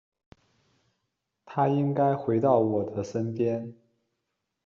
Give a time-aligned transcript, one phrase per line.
[1.45, 3.71] 他应该回到我的身边